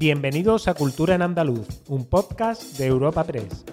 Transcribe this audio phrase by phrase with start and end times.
[0.00, 3.66] Bienvenidos a Cultura en Andaluz, un podcast de Europa Press.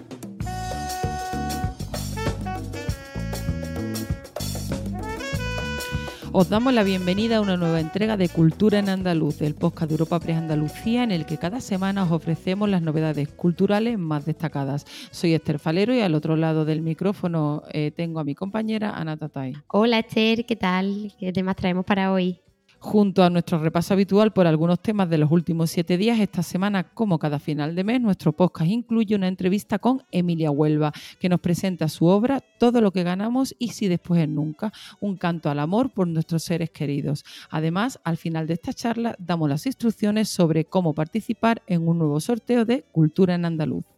[6.30, 9.94] Os damos la bienvenida a una nueva entrega de Cultura en Andaluz, el podcast de
[9.94, 14.84] Europa Press Andalucía, en el que cada semana os ofrecemos las novedades culturales más destacadas.
[15.10, 19.16] Soy Esther Falero y al otro lado del micrófono eh, tengo a mi compañera Ana
[19.16, 19.54] Tatay.
[19.68, 21.10] Hola Esther, ¿qué tal?
[21.18, 22.38] ¿Qué temas traemos para hoy?
[22.80, 26.84] Junto a nuestro repaso habitual por algunos temas de los últimos siete días, esta semana,
[26.84, 31.40] como cada final de mes, nuestro podcast incluye una entrevista con Emilia Huelva, que nos
[31.40, 35.58] presenta su obra Todo lo que ganamos y si después es nunca, un canto al
[35.58, 37.24] amor por nuestros seres queridos.
[37.50, 42.20] Además, al final de esta charla, damos las instrucciones sobre cómo participar en un nuevo
[42.20, 43.97] sorteo de Cultura en Andaluz.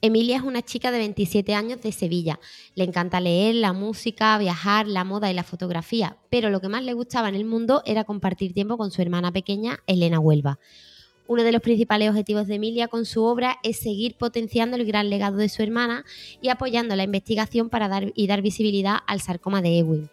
[0.00, 2.38] Emilia es una chica de 27 años de Sevilla.
[2.74, 6.84] Le encanta leer, la música, viajar, la moda y la fotografía, pero lo que más
[6.84, 10.58] le gustaba en el mundo era compartir tiempo con su hermana pequeña, Elena Huelva.
[11.26, 15.08] Uno de los principales objetivos de Emilia con su obra es seguir potenciando el gran
[15.08, 16.04] legado de su hermana
[16.42, 20.10] y apoyando la investigación para dar y dar visibilidad al sarcoma de Ewing.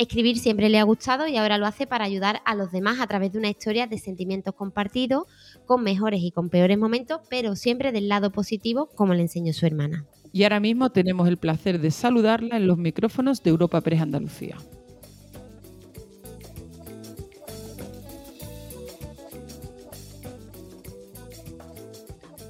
[0.00, 3.06] Escribir siempre le ha gustado y ahora lo hace para ayudar a los demás a
[3.06, 5.24] través de una historia de sentimientos compartidos,
[5.66, 9.66] con mejores y con peores momentos, pero siempre del lado positivo, como le enseñó su
[9.66, 10.06] hermana.
[10.32, 14.56] Y ahora mismo tenemos el placer de saludarla en los micrófonos de Europa Press Andalucía.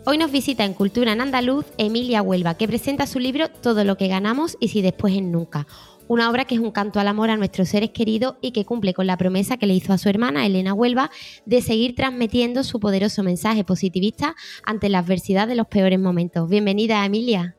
[0.06, 3.96] Hoy nos visita en Cultura en Andaluz Emilia Huelva, que presenta su libro Todo lo
[3.96, 5.66] que ganamos y si después es nunca,
[6.10, 8.94] una obra que es un canto al amor a nuestros seres queridos y que cumple
[8.94, 11.08] con la promesa que le hizo a su hermana Elena Huelva
[11.46, 16.50] de seguir transmitiendo su poderoso mensaje positivista ante la adversidad de los peores momentos.
[16.50, 17.54] Bienvenida, Emilia.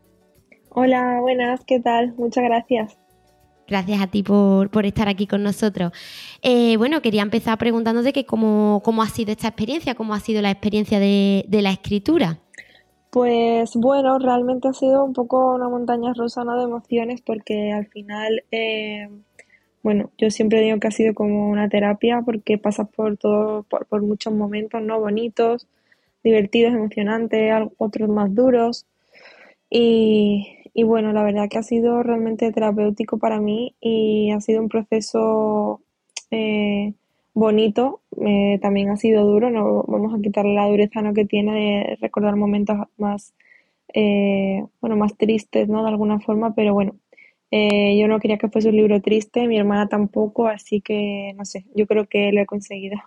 [0.67, 2.13] Hola, buenas, ¿qué tal?
[2.17, 2.97] Muchas gracias.
[3.69, 5.93] Gracias a ti por, estar aquí con nosotros.
[6.41, 10.41] Eh, bueno, quería empezar preguntándote que cómo, cómo, ha sido esta experiencia, cómo ha sido
[10.41, 12.41] la experiencia de, de la escritura.
[13.11, 18.43] Pues bueno, realmente ha sido un poco una montaña rusa de emociones porque al final,
[18.51, 19.09] eh,
[19.83, 24.01] bueno, yo siempre digo que ha sido como una terapia porque pasas por todo, por,
[24.01, 24.99] muchos momentos, ¿no?
[25.01, 25.67] Bonitos,
[26.23, 28.85] divertidos, emocionantes, otros más duros.
[29.69, 34.61] Y, y bueno, la verdad que ha sido realmente terapéutico para mí y ha sido
[34.61, 35.81] un proceso
[36.31, 36.93] eh,
[37.33, 41.13] bonito, eh, también ha sido duro, no vamos a quitarle la dureza ¿no?
[41.13, 43.33] que tiene de recordar momentos más,
[43.93, 45.83] eh, bueno, más tristes, ¿no?
[45.83, 46.95] De alguna forma, pero bueno,
[47.51, 51.45] eh, yo no quería que fuese un libro triste, mi hermana tampoco, así que, no
[51.45, 52.97] sé, yo creo que lo he conseguido.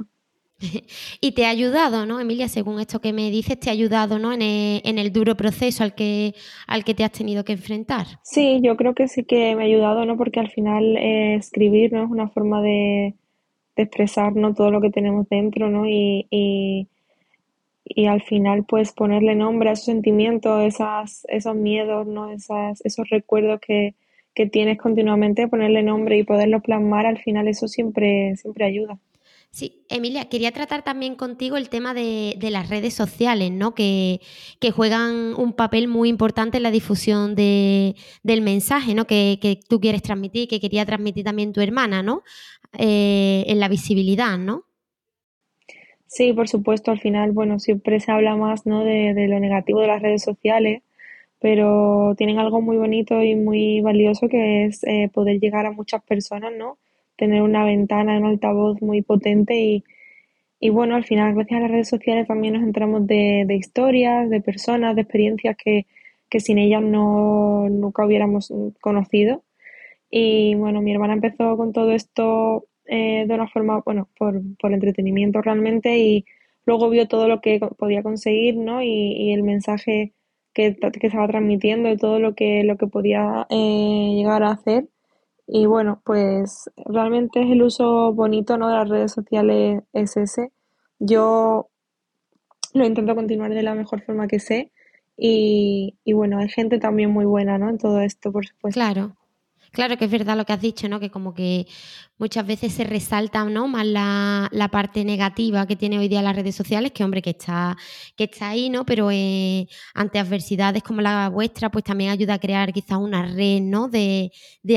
[1.20, 2.48] Y te ha ayudado, ¿no, Emilia?
[2.48, 4.32] Según esto que me dices, te ha ayudado, ¿no?
[4.32, 6.34] En el, en el, duro proceso al que,
[6.66, 8.06] al que te has tenido que enfrentar.
[8.22, 10.16] Sí, yo creo que sí que me ha ayudado, ¿no?
[10.16, 12.04] Porque al final escribir, ¿no?
[12.04, 13.14] Es una forma de,
[13.76, 15.86] de expresar todo lo que tenemos dentro, ¿no?
[15.86, 22.30] Y, y, al final, pues ponerle nombre a esos sentimientos, esas, esos miedos, ¿no?
[22.30, 23.94] Esas, esos recuerdos que,
[24.34, 28.98] que tienes continuamente, ponerle nombre y poderlo plasmar, al final eso siempre, siempre ayuda.
[29.54, 33.72] Sí, Emilia, quería tratar también contigo el tema de, las redes sociales, ¿no?
[33.72, 34.18] Que,
[34.74, 37.94] juegan un papel muy importante en la difusión de,
[38.24, 39.06] del mensaje, ¿no?
[39.06, 42.24] Que, que, tú quieres transmitir, que quería transmitir también tu hermana, ¿no?
[42.76, 44.64] Eh, en la visibilidad, ¿no?
[46.08, 48.82] Sí, por supuesto, al final, bueno, siempre se habla más, ¿no?
[48.82, 50.82] De, lo negativo de las redes sociales,
[51.38, 56.02] pero tienen algo muy bonito y muy valioso que es eh, poder llegar a muchas
[56.02, 56.76] personas, ¿no?
[57.16, 59.84] Tener una ventana, un altavoz muy potente y,
[60.60, 64.30] y bueno, al final, gracias a las redes sociales también nos entramos de, de historias,
[64.30, 65.86] de personas, de experiencias que,
[66.28, 69.44] que sin ellas no, nunca hubiéramos conocido.
[70.10, 74.72] Y bueno, mi hermana empezó con todo esto eh, de una forma, bueno, por, por
[74.72, 76.24] entretenimiento realmente y
[76.66, 78.82] luego vio todo lo que podía conseguir, ¿no?
[78.82, 80.12] Y, y el mensaje
[80.54, 84.88] que, que, estaba transmitiendo y todo lo que, lo que podía eh, llegar a hacer.
[85.46, 88.68] Y bueno, pues realmente es el uso bonito ¿no?
[88.68, 90.52] de las redes sociales es ese.
[90.98, 91.68] Yo
[92.72, 94.72] lo intento continuar de la mejor forma que sé
[95.16, 97.68] y, y bueno, hay gente también muy buena ¿no?
[97.68, 98.78] en todo esto, por supuesto.
[98.78, 99.16] Claro.
[99.74, 101.00] Claro que es verdad lo que has dicho, ¿no?
[101.00, 101.66] Que como que
[102.16, 103.66] muchas veces se resalta ¿no?
[103.66, 107.76] más la, parte negativa que tiene hoy día las redes sociales, que hombre, que está,
[108.16, 108.86] que está ahí, ¿no?
[108.86, 113.62] Pero eh, ante adversidades como la vuestra, pues también ayuda a crear quizás una red,
[113.62, 113.88] ¿no?
[113.88, 114.30] De,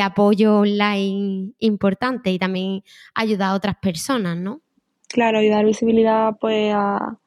[0.04, 2.84] apoyo online importante y también
[3.14, 4.62] ayuda a otras personas, ¿no?
[5.10, 7.20] Claro, y dar visibilidad pues a,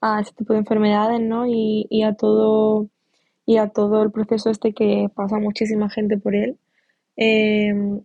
[0.00, 1.46] a este tipo de enfermedades, ¿no?
[1.46, 2.88] Y, y a todo
[3.46, 6.58] y a todo el proceso este que pasa muchísima gente por él
[7.16, 8.00] Em,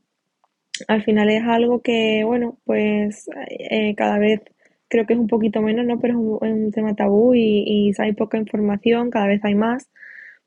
[0.88, 4.42] al final es algo que, bueno, pues eh, cada vez
[4.90, 6.00] creo que es un poquito menos, ¿no?
[6.00, 9.90] Pero es un, tema tabú y, y hay poca información, cada vez hay más.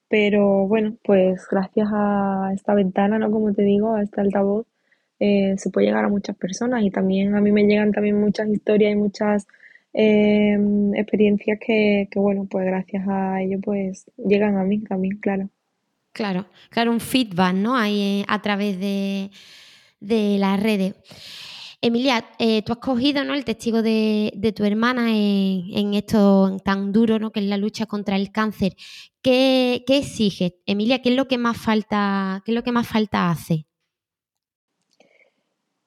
[0.08, 3.30] Pero bueno, pues gracias a esta ventana, ¿no?
[3.30, 4.66] Como te digo, a este altavoz,
[5.20, 8.48] eh, se puede llegar a muchas personas y también a mí me llegan también muchas
[8.48, 9.46] historias y muchas
[9.94, 10.58] eh,
[10.96, 15.48] experiencias que, que, bueno, pues gracias a ello pues llegan a mí también, claro.
[16.12, 17.76] Claro, claro, un feedback, ¿no?
[17.76, 19.30] Ahí eh, a través de,
[20.00, 20.94] de las redes.
[21.80, 23.34] Emilia, eh, tú has cogido ¿no?
[23.34, 27.32] el testigo de, de tu hermana en, en, esto tan duro ¿no?
[27.32, 28.74] que es la lucha contra el cáncer.
[29.20, 30.54] ¿Qué, ¿Qué exige?
[30.64, 33.66] Emilia, ¿qué es lo que más falta, qué es lo que más falta hace?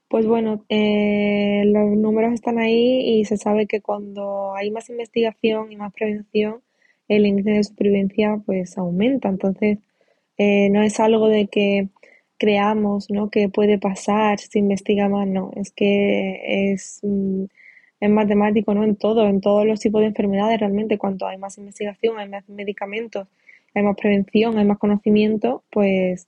[0.10, 5.72] Pues bueno, eh, los números están ahí y se sabe que cuando hay más investigación
[5.72, 6.62] y más prevención,
[7.08, 9.30] el índice de supervivencia pues aumenta.
[9.30, 9.80] Entonces,
[10.38, 11.88] eh, no es algo de que
[12.38, 13.30] creamos, ¿no?
[13.30, 17.46] Que puede pasar si investiga más, no, es que es, mm,
[18.02, 18.84] es matemático, ¿no?
[18.84, 22.48] En todo, en todos los tipos de enfermedades realmente, cuanto hay más investigación, hay más
[22.50, 23.28] medicamentos,
[23.74, 26.28] hay más prevención, hay más conocimiento, pues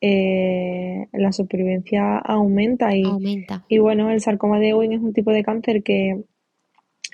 [0.00, 3.64] eh, la supervivencia aumenta y, Aumenta.
[3.68, 6.24] y bueno, el sarcoma de Ewing es un tipo de cáncer que,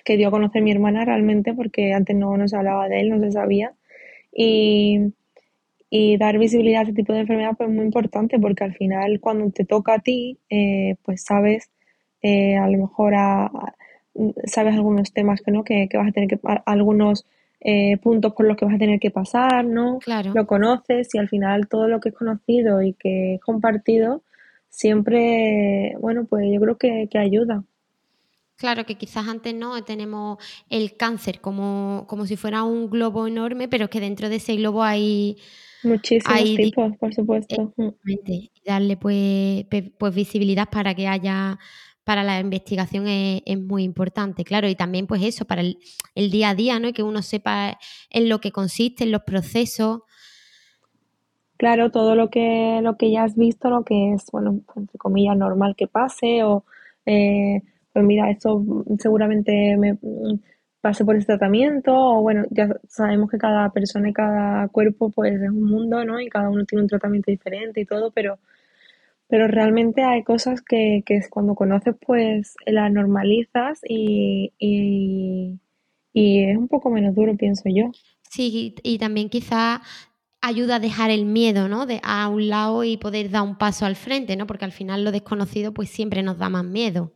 [0.05, 3.11] que dio a conocer mi hermana realmente porque antes no, no se hablaba de él,
[3.11, 3.75] no se sabía
[4.33, 5.13] y
[5.91, 9.19] y dar visibilidad a este tipo de enfermedad pues es muy importante porque al final
[9.21, 11.69] cuando te toca a ti, eh, pues sabes
[12.23, 13.75] eh, a lo mejor a, a,
[14.47, 17.27] sabes algunos temas que no que, que vas a tener que algunos
[17.61, 19.99] eh, puntos por los que vas a tener que pasar, ¿no?
[19.99, 20.33] Claro.
[20.33, 24.23] Lo conoces y al final todo lo que es conocido y que es compartido
[24.71, 27.65] siempre, bueno, pues yo creo que, que ayuda.
[28.57, 30.39] Claro, que quizás antes no tenemos
[30.69, 34.83] el cáncer como, como si fuera un globo enorme, pero que dentro de ese globo
[34.83, 35.39] hay
[35.83, 37.55] Muchísimos hay, tipos, por supuesto.
[37.55, 38.51] Exactamente.
[38.65, 39.65] Darle pues,
[39.99, 41.59] pues visibilidad para que haya,
[42.05, 45.79] para la investigación es, es, muy importante, claro, y también pues eso, para el,
[46.15, 46.93] el, día a día, ¿no?
[46.93, 47.79] Que uno sepa
[48.11, 50.03] en lo que consiste, en los procesos.
[51.57, 55.37] Claro, todo lo que, lo que ya has visto, lo que es, bueno, entre comillas,
[55.37, 56.65] normal que pase, o
[57.07, 57.63] eh,
[57.93, 58.63] pues mira, esto
[58.99, 59.99] seguramente me
[60.81, 65.35] pase por ese tratamiento o bueno, ya sabemos que cada persona y cada cuerpo pues
[65.35, 66.21] es un mundo, ¿no?
[66.21, 68.39] Y cada uno tiene un tratamiento diferente y todo, pero,
[69.29, 75.59] pero realmente hay cosas que, que cuando conoces pues las normalizas y, y,
[76.13, 77.91] y, es un poco menos duro, pienso yo.
[78.31, 79.83] Sí, y, también quizá
[80.41, 81.85] ayuda a dejar el miedo, ¿no?
[81.85, 84.47] De a un lado y poder dar un paso al frente, ¿no?
[84.47, 87.13] Porque al final lo desconocido pues siempre nos da más miedo.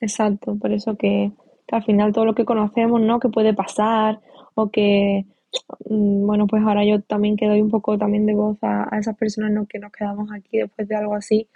[0.00, 1.32] Exacto, por eso que
[1.66, 3.20] que al final todo lo que conocemos, ¿no?
[3.20, 4.20] Que puede pasar
[4.54, 5.26] o que,
[5.88, 8.98] mm, bueno, pues ahora yo también que doy un poco también de voz a, a
[8.98, 9.66] esas personas, ¿no?
[9.66, 11.48] Que nos quedamos aquí después de algo así,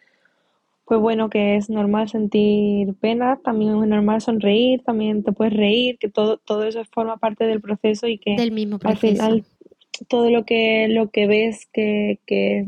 [0.91, 5.99] pues bueno, que es normal sentir pena, también es normal sonreír, también te puedes reír,
[5.99, 9.23] que todo, todo eso forma parte del proceso y que del mismo proceso.
[9.23, 9.45] al final
[10.09, 12.67] todo lo que, lo que ves que, que,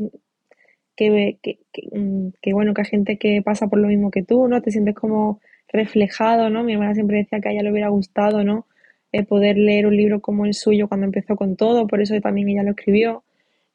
[0.95, 4.23] que, que, que, mm, que bueno, que hay gente que pasa por lo mismo que
[4.23, 4.61] tú, ¿no?
[4.61, 5.41] Te sientes como
[5.73, 6.63] reflejado, ¿no?
[6.63, 8.67] Mi hermana siempre decía que a ella le hubiera gustado, ¿no?
[9.11, 12.49] Eh, poder leer un libro como el suyo cuando empezó con todo, por eso también
[12.49, 13.23] ella lo escribió.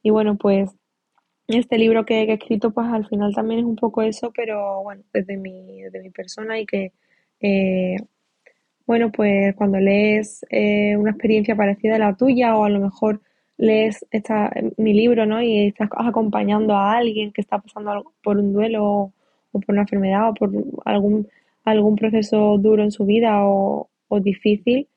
[0.02, 0.70] Y bueno, pues
[1.48, 4.82] este libro que, que, he escrito, pues al final también es un poco eso, pero
[4.82, 6.92] bueno, desde mi, desde mi persona y que,
[7.40, 7.96] eh,
[8.86, 13.20] bueno, pues cuando lees eh, una experiencia parecida a la tuya o a lo mejor
[13.58, 15.42] lees esta, mi libro, ¿no?
[15.42, 19.12] Y estás acompañando a alguien que está pasando por un duelo o,
[19.52, 20.50] o por una enfermedad o por
[20.84, 21.28] algún
[21.70, 24.88] algún proceso duro en su vida o, o difícil,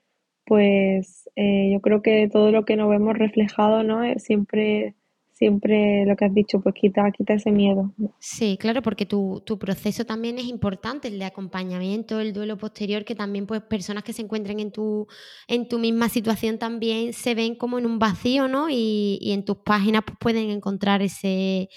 [0.45, 4.01] pues eh, yo creo que todo lo que nos vemos reflejado, ¿no?
[4.17, 4.95] Siempre,
[5.31, 7.93] siempre lo que has dicho, pues quita, quita ese miedo.
[8.19, 13.05] Sí, claro, porque tu, tu, proceso también es importante, el de acompañamiento, el duelo posterior,
[13.05, 15.07] que también pues personas que se encuentren en tu,
[15.47, 18.69] en tu misma situación también se ven como en un vacío, ¿no?
[18.69, 21.69] Y, y en tus páginas pues, pueden encontrar ese,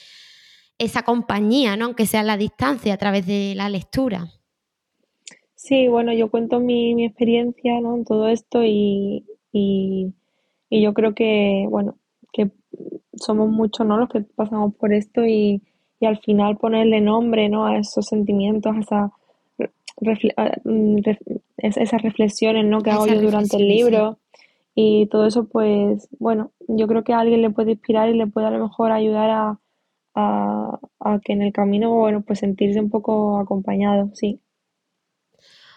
[0.78, 1.86] esa compañía, ¿no?
[1.86, 4.30] Aunque sea a la distancia, a través de la lectura.
[5.64, 7.96] Sí, bueno, yo cuento mi, mi experiencia ¿no?
[7.96, 10.12] en todo esto y, y,
[10.68, 11.96] y, yo creo que, bueno,
[12.34, 12.50] que
[13.14, 13.96] somos muchos ¿no?
[13.96, 15.62] los que pasamos por esto y,
[16.00, 17.64] y al final ponerle nombre ¿no?
[17.64, 19.12] a esos sentimientos, a, esa,
[20.36, 20.98] a mm,
[21.56, 22.82] esas reflexiones ¿no?
[22.82, 24.18] que hago yo durante el libro
[24.74, 28.26] y todo eso, pues bueno, yo creo que a alguien le puede inspirar y le
[28.26, 29.58] puede a lo mejor ayudar a,
[30.14, 34.42] a, a que en el camino, bueno, pues sentirse un poco acompañado, sí.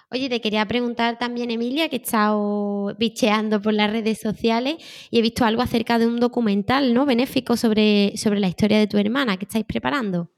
[0.09, 4.77] Oye, te quería preguntar también, Emilia, que he estado bicheando por las redes sociales
[5.11, 7.05] y he visto algo acerca de un documental ¿no?
[7.05, 10.29] benéfico sobre, sobre la historia de tu hermana que estáis preparando.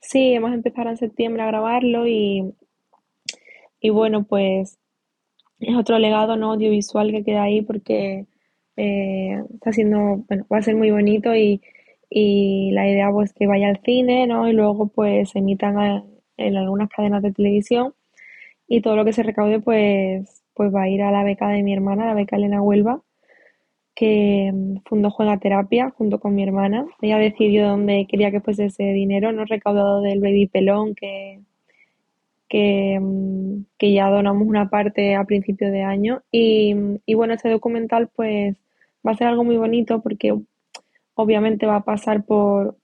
[0.00, 2.54] Sí, hemos empezado en septiembre a grabarlo y,
[3.80, 4.78] y bueno, pues
[5.58, 8.26] es otro legado no audiovisual que queda ahí porque
[8.76, 11.60] eh, está siendo, bueno, va a ser muy bonito y,
[12.08, 14.48] y la idea pues que vaya al cine, ¿no?
[14.48, 16.04] Y luego pues se emitan
[16.36, 17.92] en algunas cadenas de televisión
[18.70, 21.64] y todo lo que se recaude pues, pues va a ir a la beca de
[21.64, 23.02] mi hermana, la beca Elena Huelva,
[23.96, 26.86] que mm, fundó Juega Terapia junto con mi hermana.
[27.02, 31.40] Ella decidió dónde quería que fuese ese dinero, no recaudado del baby pelón que,
[32.48, 36.22] que, mm, que ya donamos una parte a principio de año.
[36.30, 38.56] Y, y bueno, este documental pues
[39.04, 40.32] va a ser algo muy bonito porque
[41.14, 42.76] obviamente va a pasar por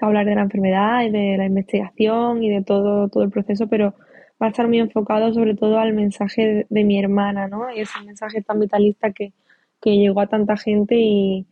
[0.00, 3.94] hablar de la enfermedad y de la investigación y de todo, todo el proceso, pero
[4.40, 7.72] va a estar muy enfocado sobre todo al mensaje de, mi hermana, ¿no?
[7.72, 9.32] Y ese mensaje tan vitalista que,
[9.80, 11.46] que llegó a tanta gente y,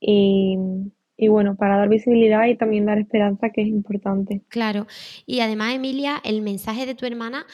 [0.00, 0.56] y,
[1.16, 4.42] y, bueno, para dar visibilidad y también dar esperanza, que es importante.
[4.48, 4.86] Claro,
[5.26, 7.46] y además, Emilia, el mensaje de tu hermana,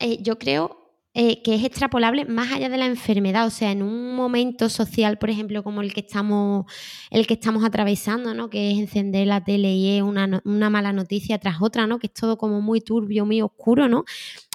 [0.00, 0.85] eh, yo creo
[1.18, 3.46] eh, que es extrapolable más allá de la enfermedad.
[3.46, 6.66] O sea, en un momento social, por ejemplo, como el que estamos,
[7.10, 8.50] el que estamos atravesando, ¿no?
[8.50, 11.98] Que es encender la tele y es una, una mala noticia tras otra, ¿no?
[11.98, 14.04] Que es todo como muy turbio, muy oscuro, ¿no?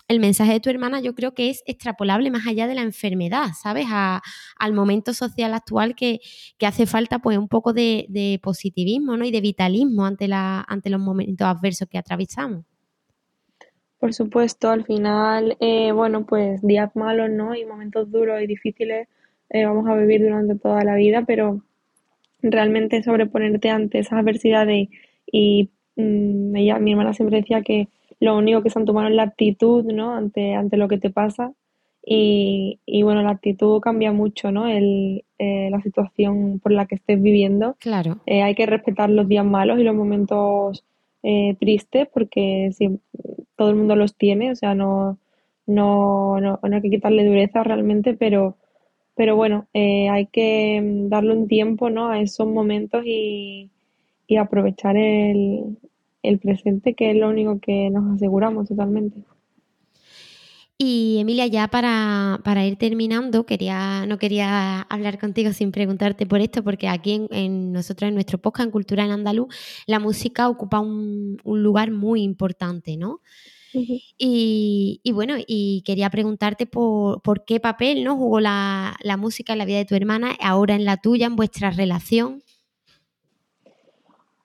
[0.08, 3.52] el mensaje de tu hermana yo creo que es extrapolable más allá de la enfermedad,
[3.60, 3.88] ¿sabes?
[3.90, 6.20] al momento social actual que,
[6.58, 9.24] que, hace falta pues un poco de, de, positivismo ¿no?
[9.24, 12.66] y de vitalismo ante, la, ante los momentos adversos que atravesamos.
[14.02, 17.54] Por supuesto, al final, eh, bueno, pues días malos, ¿no?
[17.54, 19.08] Y momentos duros y difíciles
[19.52, 21.62] eh, vamos a vivir durante toda la vida, pero
[22.42, 24.90] realmente sobreponerte ante esas adversidades
[25.32, 27.90] y mm, ella, mi hermana siempre decía que
[28.20, 30.16] lo único que se han tomado es la actitud, ¿no?
[30.16, 31.54] Ante, ante lo que te pasa
[32.04, 34.68] y, y bueno, la actitud cambia mucho, ¿no?
[34.68, 37.76] El, eh, la situación por la que estés viviendo.
[37.80, 38.20] Claro.
[38.26, 40.84] hay que respetar los días malos y los momentos
[41.22, 43.00] eh, tristes porque si,
[43.62, 45.20] todo el mundo los tiene, o sea, no,
[45.68, 48.58] no, no, hay que quitarle dureza realmente, pero,
[49.14, 52.10] pero bueno, eh, hay que darle un tiempo ¿no?
[52.10, 53.70] a esos momentos y,
[54.26, 55.78] y aprovechar el,
[56.24, 59.22] el presente, que es lo único que nos aseguramos totalmente.
[60.84, 66.64] Y Emilia, ya para, ir terminando, quería, no quería hablar contigo sin preguntarte por esto,
[66.64, 69.54] porque aquí en, nosotros, en nuestro podcast, en Cultura en Andaluz,
[69.86, 73.20] la música ocupa un, lugar muy importante, ¿no?
[74.18, 78.18] y, bueno, y quería preguntarte por, por qué papel ¿no?
[78.18, 81.36] jugó la, la, música en la vida de tu hermana, ahora en la tuya, en
[81.36, 82.42] vuestra relación.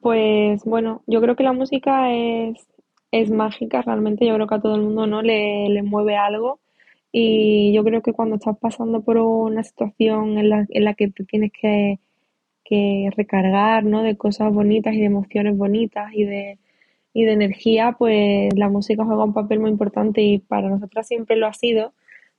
[0.00, 2.58] Pues bueno, yo creo que la música es
[3.20, 6.60] es mágica, realmente yo creo que a todo el mundo no le, le mueve algo
[7.12, 11.10] y yo creo que cuando estás pasando por una situación en la, en la que
[11.10, 11.98] tú tienes que,
[12.64, 14.02] que recargar ¿no?
[14.02, 16.58] de cosas bonitas y de emociones bonitas y de,
[17.12, 21.36] y de energía, pues la música juega un papel muy importante y para nosotras siempre
[21.36, 21.94] lo ha sido,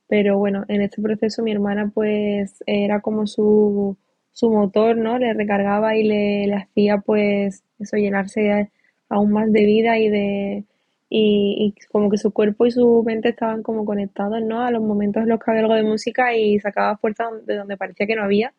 [0.06, 3.96] pero bueno, en este proceso mi hermana pues era como su,
[4.32, 5.18] su motor, ¿no?
[5.18, 8.70] Le recargaba y le, le hacía pues eso, llenarse de
[9.08, 10.64] aún más de vida y de
[11.10, 14.62] y, como que su cuerpo y su mente estaban como conectados, ¿no?
[14.62, 17.76] A los momentos en los que había algo de música y sacaba fuerza de donde
[17.76, 18.52] parecía que no había.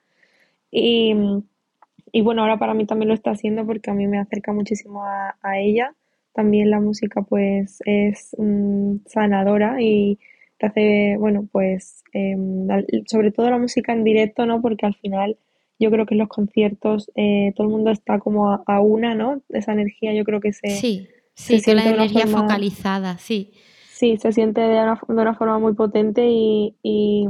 [0.71, 1.15] Y,
[2.11, 5.03] y bueno, ahora para mí también lo está haciendo porque a mí me acerca muchísimo
[5.05, 5.93] a, ella.
[6.33, 10.19] También la música pues es mm, sanadora y
[10.57, 12.67] te hace, bueno, pues em,
[13.07, 14.61] sobre todo la música en directo, ¿no?
[14.61, 15.37] Porque al final
[15.79, 19.41] yo creo que en los conciertos eh, todo el mundo está como a, una, ¿no?
[19.49, 20.69] Esa energía yo creo que se...
[20.69, 23.53] Sí, sí, se la energía focalizada, sí.
[23.89, 27.27] Sí, se siente de una, de una forma muy potente y, y,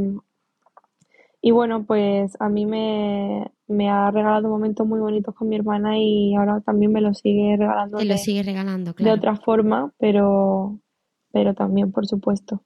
[1.41, 5.98] y, bueno, pues a mí me, me, ha regalado momentos muy bonitos con mi hermana
[6.00, 7.98] y ahora también me lo sigue regalando.
[7.98, 9.12] Te lo sigue regalando, claro.
[9.12, 10.79] De otra forma, pero,
[11.32, 12.63] pero también, por supuesto.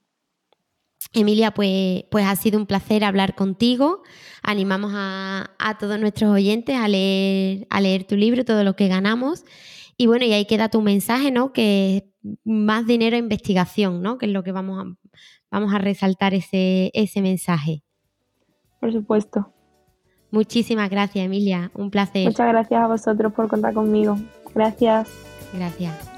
[1.14, 4.02] Emilia, pues, pues ha sido un placer hablar contigo.
[4.42, 5.48] Animamos a,
[5.80, 9.46] todos nuestros oyentes a leer, a leer tu libro, todo lo que ganamos.
[9.96, 11.54] Y bueno, y ahí queda tu mensaje, ¿no?
[11.54, 12.04] Que es
[12.44, 14.18] más dinero a investigación, ¿no?
[14.18, 15.10] Que es lo que vamos a,
[15.52, 17.84] vamos a resaltar ese, ese mensaje.
[18.80, 19.54] Por supuesto.
[20.32, 21.72] Muchísimas gracias, Emilia.
[21.76, 22.26] Un placer.
[22.26, 24.18] Muchas gracias a vosotros por contar conmigo.
[24.56, 25.08] Gracias.
[25.54, 26.13] Gracias.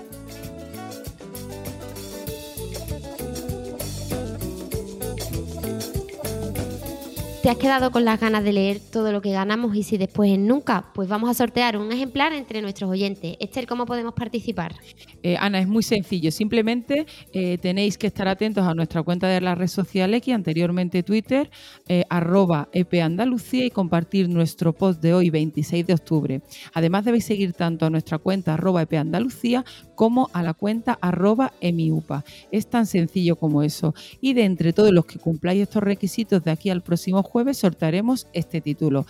[7.45, 10.31] ¿Te has quedado con las ganas de leer todo lo que ganamos y si después
[10.31, 10.85] en nunca?
[10.95, 13.37] Pues vamos a sortear un ejemplar entre nuestros oyentes.
[13.39, 14.73] Esther, ¿cómo podemos participar?
[15.21, 16.31] Eh, Ana, es muy sencillo.
[16.31, 21.03] Simplemente eh, tenéis que estar atentos a nuestra cuenta de las redes sociales, que anteriormente
[21.03, 21.51] Twitter,
[21.87, 26.41] eh, arroba epandalucía y compartir nuestro post de hoy, 26 de octubre.
[26.73, 32.25] Además debéis seguir tanto a nuestra cuenta arroba epandalucía como a la cuenta arroba emiupa.
[32.51, 33.93] Es tan sencillo como eso.
[34.19, 37.57] Y de entre todos los que cumpláis estos requisitos de aquí al próximo jueves, jueves
[37.57, 39.05] sortearemos este título.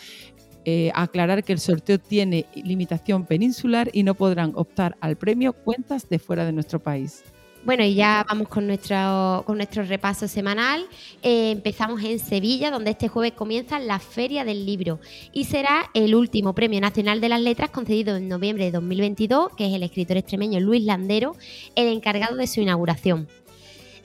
[0.65, 6.09] Eh, aclarar que el sorteo tiene limitación peninsular y no podrán optar al premio cuentas
[6.09, 7.23] de fuera de nuestro país.
[7.63, 10.87] Bueno, y ya vamos con nuestro, con nuestro repaso semanal.
[11.21, 14.99] Eh, empezamos en Sevilla, donde este jueves comienza la Feria del Libro
[15.31, 19.67] y será el último Premio Nacional de las Letras concedido en noviembre de 2022, que
[19.67, 21.35] es el escritor extremeño Luis Landero,
[21.75, 23.27] el encargado de su inauguración.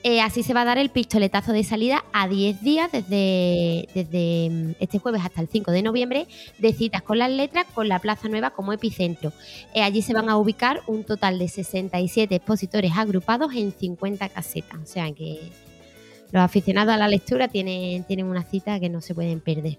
[0.03, 4.71] Eh, así se va a dar el pistoletazo de salida a 10 días desde, mm,
[4.79, 6.27] este jueves hasta el 5 de noviembre
[6.57, 9.31] de citas con las letras con la Plaza Nueva como epicentro.
[9.75, 14.79] Eh, allí se van a ubicar un total de 67 expositores agrupados en 50 casetas.
[14.81, 15.39] O sea que
[16.31, 19.77] los aficionados a la lectura tienen, tienen una cita que no se pueden perder.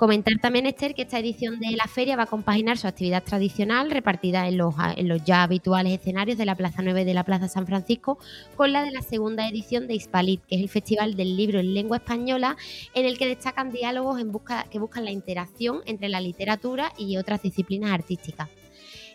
[0.00, 3.90] Comentar también, Esther, que esta edición de la feria va a compaginar su actividad tradicional,
[3.90, 7.48] repartida en los, en los ya habituales escenarios de la Plaza 9 de la Plaza
[7.48, 8.18] San Francisco,
[8.56, 11.74] con la de la segunda edición de Hispalit, que es el Festival del Libro en
[11.74, 12.56] Lengua Española,
[12.94, 17.18] en el que destacan diálogos en busca, que buscan la interacción entre la literatura y
[17.18, 18.48] otras disciplinas artísticas.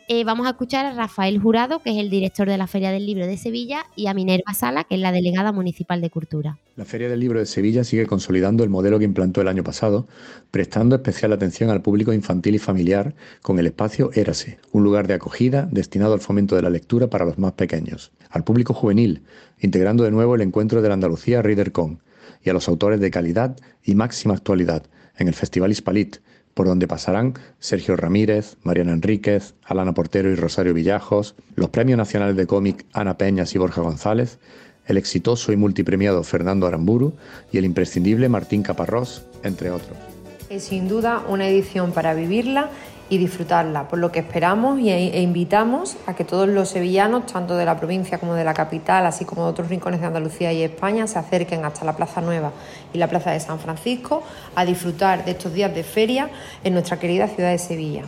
[0.07, 3.07] Eh, vamos a escuchar a Rafael Jurado, que es el director de la Feria del
[3.07, 6.59] Libro de Sevilla, y a Minerva Sala, que es la delegada municipal de Cultura.
[6.75, 10.07] La Feria del Libro de Sevilla sigue consolidando el modelo que implantó el año pasado,
[10.51, 15.15] prestando especial atención al público infantil y familiar con el espacio Érase, un lugar de
[15.15, 19.23] acogida destinado al fomento de la lectura para los más pequeños, al público juvenil,
[19.59, 21.99] integrando de nuevo el encuentro de la Andalucía ReaderCon,
[22.43, 24.83] y a los autores de calidad y máxima actualidad
[25.17, 26.17] en el Festival Hispalit,
[26.55, 32.37] por donde pasarán Sergio Ramírez, Mariana Enríquez, Alana Portero y Rosario Villajos, los premios nacionales
[32.37, 34.39] de cómic Ana Peñas y Borja González,
[34.87, 37.13] el exitoso y multipremiado Fernando Aramburu
[37.51, 40.14] y el imprescindible Martín Caparrós, entre otros.
[40.49, 42.69] Es sin duda una edición para vivirla
[43.09, 47.65] y disfrutarla, por lo que esperamos e invitamos a que todos los sevillanos, tanto de
[47.65, 51.07] la provincia como de la capital, así como de otros rincones de Andalucía y España,
[51.07, 52.51] se acerquen hasta la Plaza Nueva
[52.93, 54.23] y la Plaza de San Francisco
[54.55, 56.29] a disfrutar de estos días de feria
[56.63, 58.03] en nuestra querida ciudad de Sevilla.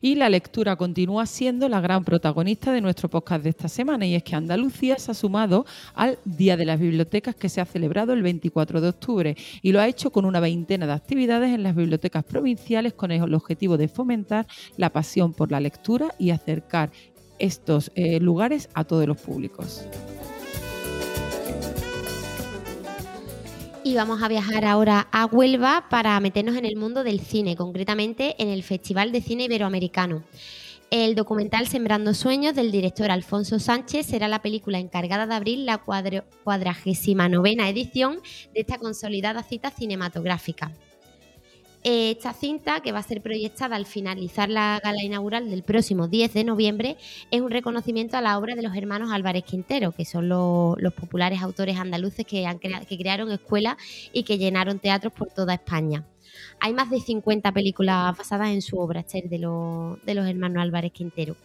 [0.00, 4.14] Y la lectura continúa siendo la gran protagonista de nuestro podcast de esta semana y
[4.14, 8.12] es que Andalucía se ha sumado al Día de las Bibliotecas que se ha celebrado
[8.12, 11.74] el 24 de octubre y lo ha hecho con una veintena de actividades en las
[11.74, 16.90] bibliotecas provinciales con el objetivo de fomentar la pasión por la lectura y acercar
[17.38, 19.84] estos eh, lugares a todos los públicos.
[23.88, 28.34] Y vamos a viajar ahora a Huelva para meternos en el mundo del cine, concretamente
[28.38, 30.24] en el Festival de Cine Iberoamericano.
[30.90, 35.78] El documental Sembrando Sueños del director Alfonso Sánchez será la película encargada de abrir la
[35.78, 38.20] cuadragésima novena edición
[38.52, 40.70] de esta consolidada cita cinematográfica.
[41.90, 46.34] Esta cinta, que va a ser proyectada al finalizar la gala inaugural del próximo 10
[46.34, 46.98] de noviembre,
[47.30, 51.40] es un reconocimiento a la obra de los hermanos Álvarez Quintero, que son los, populares
[51.40, 53.78] autores andaluces que, han que crearon escuelas
[54.12, 56.04] y que llenaron teatros por toda España.
[56.60, 60.62] Hay más de 50 películas basadas en su obra, Esther, de, los, de los hermanos
[60.62, 61.36] Álvarez Quintero.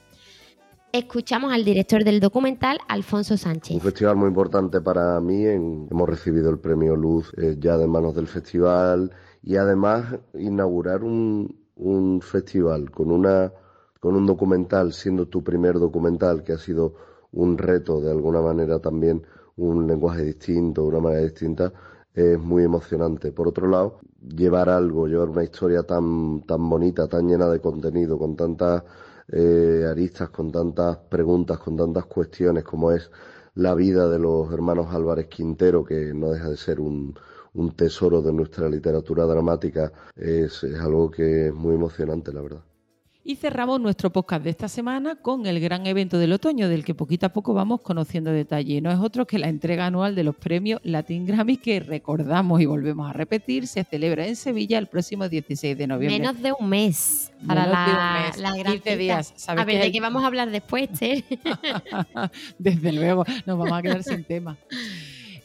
[0.91, 3.75] Escuchamos al director del documental, Alfonso Sánchez.
[3.75, 5.45] Un festival muy importante para mí.
[5.45, 9.09] hemos recibido el premio Luz eh, ya de manos del festival
[9.43, 13.51] y además inaugurar un, un festival con una
[13.99, 16.95] con un documental siendo tu primer documental que ha sido
[17.31, 19.23] un reto de alguna manera también
[19.57, 21.71] un lenguaje distinto una manera distinta
[22.13, 23.31] es muy emocionante.
[23.31, 28.17] Por otro lado llevar algo llevar una historia tan tan bonita tan llena de contenido
[28.17, 28.83] con tantas
[29.27, 33.11] eh, aristas con tantas preguntas con tantas cuestiones como es
[33.55, 37.13] la vida de los hermanos Álvarez Quintero que no deja de ser un
[37.53, 42.63] un tesoro de nuestra literatura dramática, es, algo que es muy emocionante, la verdad.
[43.25, 46.93] Y cerramos nuestro podcast de esta semana con el gran evento del otoño, del que
[46.93, 48.81] poquito a poco vamos conociendo detalle.
[48.81, 52.65] No es otro que la entrega anual de los premios Latin Grammy, que recordamos y
[52.65, 56.19] volvemos a repetir, se celebra en Sevilla el próximo 16 de noviembre.
[56.19, 59.33] Menos de un mes para la, la gran 15 días.
[59.47, 60.89] a ver, ¿de qué vamos a hablar después,
[62.59, 64.57] Desde luego, nos vamos a quedar sin tema.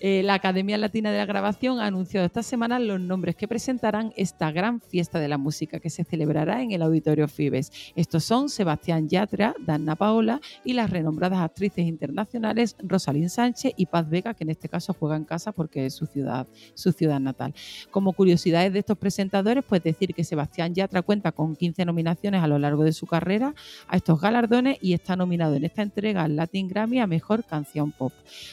[0.00, 4.12] Eh, la Academia Latina de la Grabación ha anunciado esta semana los nombres que presentarán
[4.16, 7.72] esta gran fiesta de la música que se celebrará en el Auditorio Fibes.
[7.96, 14.08] Estos son Sebastián Yatra, Dana Paola y las renombradas actrices internacionales Rosalind Sánchez y Paz
[14.08, 17.52] Vega, que en este caso juega en casa porque es su ciudad, su ciudad natal.
[17.90, 22.46] Como curiosidades de estos presentadores, pues decir que Sebastián Yatra cuenta con 15 nominaciones a
[22.46, 23.54] lo largo de su carrera
[23.88, 27.90] a estos galardones y está nominado en esta entrega al Latin Grammy a Mejor Canción
[27.90, 28.12] Pop.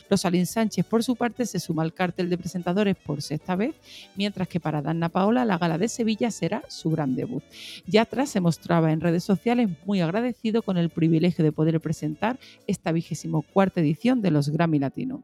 [0.09, 3.75] Rosalind Sánchez, por su parte, se suma al cartel de presentadores por sexta vez,
[4.15, 7.43] mientras que para Dana Paola la gala de Sevilla será su gran debut.
[7.87, 12.91] Yatra se mostraba en redes sociales muy agradecido con el privilegio de poder presentar esta
[12.91, 15.23] vigésimo cuarta edición de los Grammy Latino.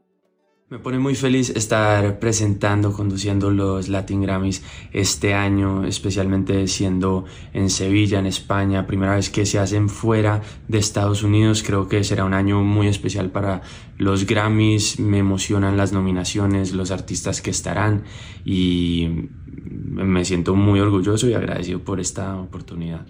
[0.71, 7.69] Me pone muy feliz estar presentando, conduciendo los Latin Grammys este año, especialmente siendo en
[7.69, 11.61] Sevilla, en España, primera vez que se hacen fuera de Estados Unidos.
[11.61, 13.63] Creo que será un año muy especial para
[13.97, 14.97] los Grammys.
[14.97, 18.05] Me emocionan las nominaciones, los artistas que estarán
[18.45, 23.05] y me siento muy orgulloso y agradecido por esta oportunidad.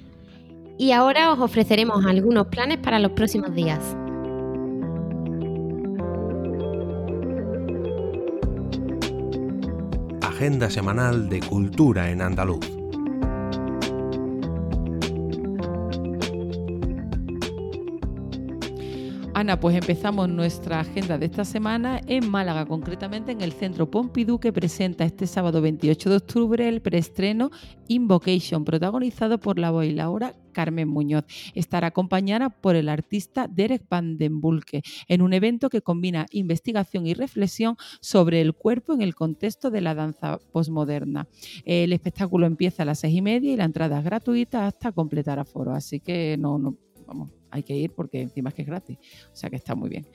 [0.79, 3.95] Y ahora os ofreceremos algunos planes para los próximos días.
[10.41, 12.80] Agenda semanal de cultura en andaluz.
[19.41, 24.39] Ana, pues empezamos nuestra agenda de esta semana en Málaga, concretamente en el Centro Pompidou,
[24.39, 27.49] que presenta este sábado 28 de octubre el preestreno
[27.87, 31.25] Invocation, protagonizado por la bailaora Carmen Muñoz.
[31.55, 37.07] Estará acompañada por el artista Derek Van den Bulke en un evento que combina investigación
[37.07, 41.27] y reflexión sobre el cuerpo en el contexto de la danza posmoderna.
[41.65, 45.39] El espectáculo empieza a las seis y media y la entrada es gratuita hasta completar
[45.39, 46.77] aforo, así que no, no
[47.49, 48.97] hay que ir porque encima es que es gratis,
[49.31, 50.07] o sea que está muy bien.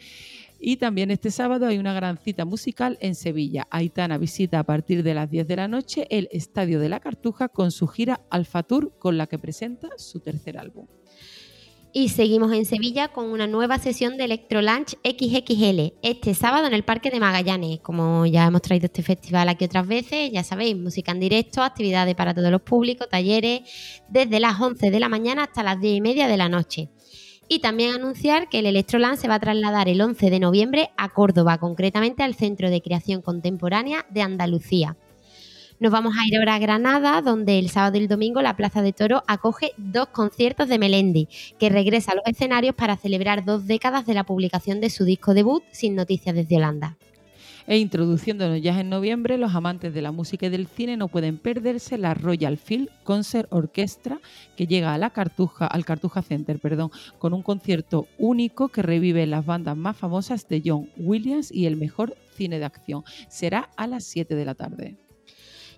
[0.58, 3.66] Y también este sábado hay una gran cita musical en Sevilla.
[3.70, 7.48] Aitana visita a partir de las 10 de la noche el Estadio de la Cartuja
[7.48, 10.86] con su gira Alfa Tour con la que presenta su tercer álbum.
[11.98, 16.74] Y seguimos en Sevilla con una nueva sesión de Electro Lunch XXL este sábado en
[16.74, 17.80] el Parque de Magallanes.
[17.80, 22.14] Como ya hemos traído este festival aquí otras veces, ya sabéis, música en directo, actividades
[22.14, 23.62] para todos los públicos, talleres,
[24.10, 26.90] desde las 11 de la mañana hasta las 10 y media de la noche.
[27.48, 31.08] Y también anunciar que el Electroland se va a trasladar el 11 de noviembre a
[31.08, 34.98] Córdoba, concretamente al Centro de Creación Contemporánea de Andalucía.
[35.78, 38.80] Nos vamos a ir ahora a Granada, donde el sábado y el domingo la Plaza
[38.80, 43.66] de Toro acoge dos conciertos de Melendi, que regresa a los escenarios para celebrar dos
[43.66, 46.96] décadas de la publicación de su disco debut, Sin Noticias desde Holanda.
[47.66, 51.36] E introduciéndonos ya en noviembre, los amantes de la música y del cine no pueden
[51.36, 54.18] perderse la Royal Field Concert Orchestra
[54.56, 59.26] que llega a la Cartuja, al Cartuja Center, perdón, con un concierto único que revive
[59.26, 63.04] las bandas más famosas de John Williams y el mejor cine de acción.
[63.28, 65.05] Será a las 7 de la tarde.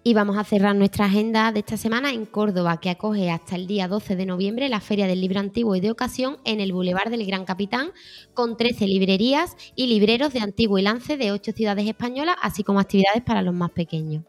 [0.09, 3.67] Y vamos a cerrar nuestra agenda de esta semana en Córdoba, que acoge hasta el
[3.67, 7.11] día 12 de noviembre la Feria del Libro Antiguo y de Ocasión en el Boulevard
[7.11, 7.91] del Gran Capitán,
[8.33, 12.81] con 13 librerías y libreros de antiguo y lance de 8 ciudades españolas, así como
[12.81, 14.25] actividades para los más pequeños.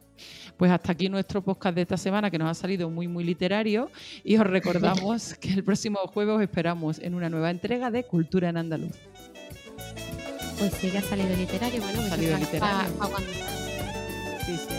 [0.58, 3.90] Pues hasta aquí nuestro podcast de esta semana que nos ha salido muy muy literario
[4.26, 8.50] y os recordamos que el próximo jueves os esperamos en una nueva entrega de Cultura
[8.50, 8.98] en Andaluz.
[10.60, 12.94] Pues sí que ha salido literario, bueno, Ha salido literario.
[14.46, 14.79] Sí, sí.